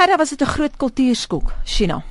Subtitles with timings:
[0.00, 2.02] Gerda, was dit 'n groot kultuurskok, China?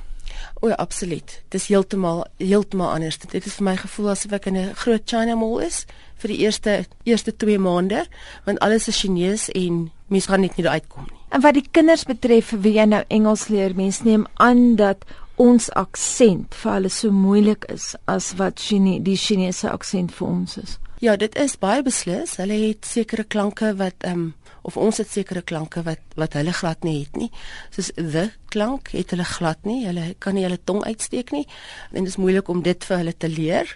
[0.60, 1.42] O, ja, absoluut.
[1.48, 3.18] Dit is heeltemal heeltemal anders.
[3.18, 6.38] Dit is vir my gevoel asof ek in 'n groot China Mall is vir die
[6.38, 8.06] eerste eerste 2 maande,
[8.44, 11.18] want alles is Chinees en mense gaan net nie daar uitkom nie.
[11.28, 15.04] En wat die kinders betref, wie jy nou Engels leer, mense neem aan dat
[15.34, 20.56] ons aksent vir hulle so moeilik is as wat Chine die Chinese aksent vir ons
[20.56, 20.78] is.
[21.00, 22.34] Ja, dit is baie beslis.
[22.36, 24.24] Hulle het sekere klanke wat ehm um,
[24.68, 27.30] of ons het sekere klanke wat wat hulle glad nie het nie.
[27.72, 29.86] Soos the klank het hulle glad nie.
[29.86, 31.46] Hulle kan nie hulle tong uitsteek nie.
[31.94, 33.72] En dit is moeilik om dit vir hulle te leer.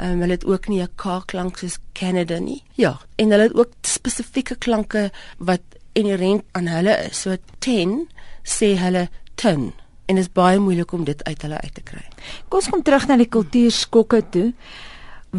[0.00, 2.64] Ehm um, hulle het ook nie 'n k klank soos Canada nie.
[2.74, 5.62] Ja, en hulle het ook spesifieke klanke wat
[5.92, 7.20] inherent aan hulle is.
[7.20, 8.08] So 10
[8.42, 9.72] sê hulle tin
[10.06, 12.04] en dit is baie moeilik om dit uit hulle uit te kry.
[12.48, 14.52] Kom ons kom terug na die kultuurskokke toe.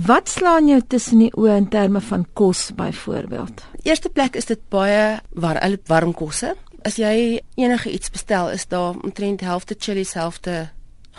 [0.05, 3.63] Wat slaan jou tussen die oë in terme van kos byvoorbeeld?
[3.87, 6.51] Eerste plek is dit baie war, hulle warm kosse.
[6.85, 10.67] As jy enige iets bestel, is daar omtrent helfte chillies, helfte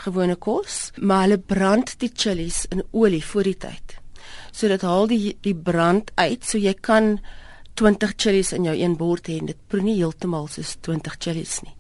[0.05, 3.97] gewone kos, maar hulle brand die chillies in olie voor die tyd.
[4.53, 7.17] So dit haal die die brand uit, so jy kan
[7.81, 11.59] 20 chillies in jou een bord hê en dit proe nie heeltemal soos 20 chillies
[11.67, 11.75] nie.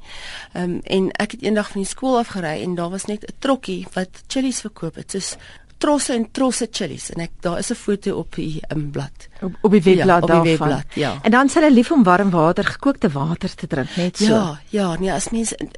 [0.56, 3.22] Ehm um, en ek het eendag van die skool af gery en daar was net
[3.22, 5.10] 'n trokkie wat chillies verkoop het.
[5.10, 5.36] Soos
[5.78, 9.28] trosse en trosse chillies en ek daar is 'n foto op die um, blad.
[9.40, 10.38] Op, op die webblad ja, daarvan.
[10.38, 11.18] Op die webblad, ja.
[11.22, 14.24] En dan sal hulle lief om warm water, gekookte water te drink net so.
[14.24, 15.70] Ja, ja, nee, as mens in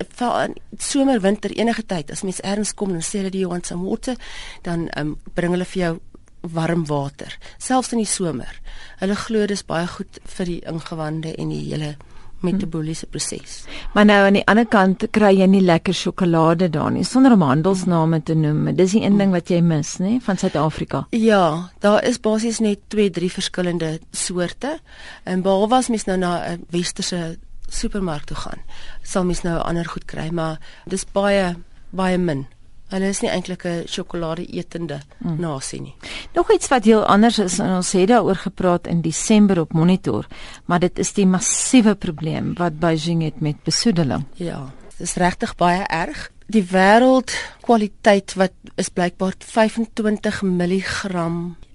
[0.78, 4.16] somer, winter enige tyd as mens ergens kom en sê hulle die want some water,
[4.62, 5.98] dan um, bring hulle vir jou
[6.40, 8.60] warm water, selfs in die somer.
[9.00, 11.96] Hulle glo dis baie goed vir die ingewande en die hele
[12.46, 13.64] metabooliese proses.
[13.94, 17.42] Maar nou aan die ander kant kry jy nie lekker sjokolade daar nie sonder om
[17.42, 18.72] handelsname te noem.
[18.76, 21.06] Dis die een ding wat jy mis, nê, van Suid-Afrika.
[21.16, 24.78] Ja, daar is basies net 2, 3 verskillende soorte.
[25.24, 27.38] En behalwe as mens nou na 'n westerse
[27.68, 28.60] supermark toe gaan,
[29.02, 31.56] sal mens nou ander goed kry, maar dis baie
[31.90, 32.46] baie min.
[32.90, 35.36] Hulle is nie eintlik 'n sjokolade etende mm.
[35.40, 35.94] nasie nie.
[36.34, 40.26] Nog iets wat heel anders is en ons het daaroor gepraat in Desember op Monitor,
[40.64, 44.24] maar dit is die massiewe probleem wat Beijing het met besoedeling.
[44.34, 46.30] Ja, dit is regtig baie erg.
[46.46, 51.04] Die wêreldkwaliteit wat is blykbaar 25 mg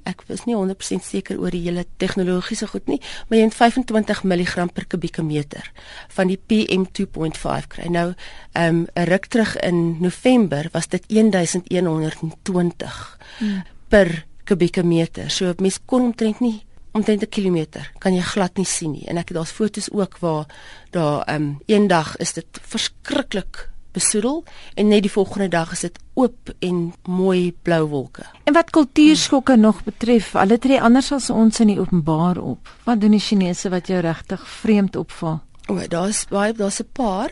[0.05, 4.23] ek is nie 100% seker oor die hele tegnologiese goed nie, maar jy het 25
[4.23, 5.71] mg per kubieke meter
[6.15, 7.89] van die PM2.5 kry.
[7.89, 8.13] Nou,
[8.53, 13.63] ehm um, 'n ruk terug in November was dit 1120 hmm.
[13.89, 15.29] per kubieke meter.
[15.29, 16.63] So mens kon omtrent nie
[16.95, 19.07] omtrent 'n kilometer kan jy glad nie sien nie.
[19.07, 20.45] En ek het daar's foto's ook waar
[20.91, 24.43] daar ehm um, eendag is dit verskriklik besoedel
[24.75, 28.25] en net die volgende dag is dit oop en mooi blou wolke.
[28.43, 29.61] En wat kultuurskokke hmm.
[29.61, 32.71] nog betref, hulle tree anders as ons in die openbaar op.
[32.87, 35.39] Wat doen die Chinese wat jou regtig vreemd opval?
[35.71, 37.31] O, daar's baie daar's 'n paar.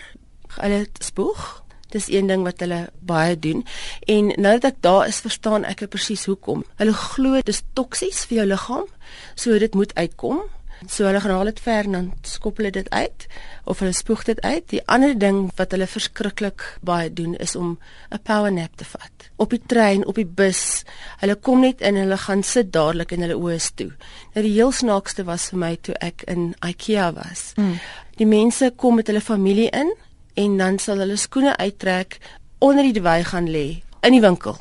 [0.59, 1.63] Hulle spoeg.
[1.89, 3.65] Dis een ding wat hulle baie doen.
[4.05, 6.63] En nou dat ek daar is, verstaan ek presies hoekom.
[6.75, 8.85] Hulle glo dis toksies vir jou liggaam,
[9.35, 10.41] so dit moet uitkom.
[10.87, 13.25] So hulle gaan haal dit ver en dan skop hulle dit uit
[13.69, 14.63] of hulle spoeg dit uit.
[14.69, 17.77] Die ander ding wat hulle verskriklik baie doen is om
[18.11, 19.29] 'n power nap te vat.
[19.35, 20.83] Op die trein, op die bus.
[21.19, 23.91] Hulle kom net in en hulle gaan sit dadelik en hulle oë is toe.
[24.33, 27.53] Nou die heel snaakste was vir my toe ek in IKEA was.
[27.55, 27.79] Mm.
[28.15, 29.93] Die mense kom met hulle familie in
[30.33, 32.19] en dan sal hulle skoene uittrek
[32.59, 34.57] onder die wy gaan lê in die winkel.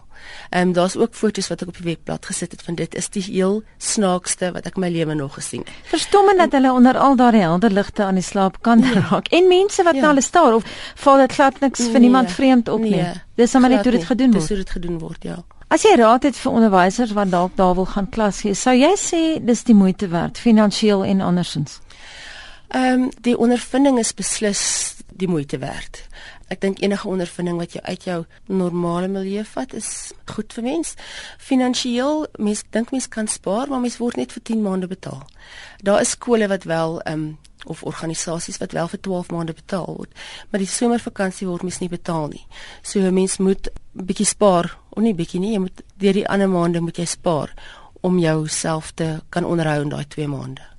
[0.51, 3.09] Ehm um, daar's ook foto's wat ek op die webblad gesit het van dit is
[3.09, 5.89] die heel snaakste wat ek my lewe nog gesien het.
[5.91, 8.93] Verstommend dat hulle onder al daardie helder ligte aan die slaap kan nee.
[8.93, 10.01] raak en mense wat ja.
[10.01, 11.91] na hulle staar of val dit glad niks nee.
[11.91, 12.97] vir niemand vreemd op nie.
[12.97, 13.13] Nee.
[13.35, 14.41] Dis sommer net hoe dit gedoen word.
[14.41, 15.39] Dis hoe dit gedoen word, ja.
[15.73, 18.93] As jy raad het vir onderwysers wat dalk daar wil gaan klas gee, sou jy
[19.01, 21.81] sê dis die moeite werd finansiëel en andersins?
[22.69, 24.63] Ehm um, die ondervinding is beslis
[25.17, 26.05] die moeite werd
[26.53, 28.19] ek dink enige ondervinding wat jy uit jou
[28.49, 30.95] normale milieu vat is goed vir mens.
[31.41, 35.25] Finansieel, mens dink mens kan spaar, maar mens word net vir 10 maande betaal.
[35.83, 37.39] Daar is skole wat wel ehm um,
[37.71, 40.11] of organisasies wat wel vir 12 maande betaal word,
[40.51, 42.43] maar die somervakansie word mens nie betaal nie.
[42.83, 46.49] So 'n mens moet bietjie spaar, of nie bietjie nie, jy moet deur die ander
[46.49, 47.55] maande moet jy spaar
[48.01, 50.72] om jouself te kan onderhou in daai 2 maande.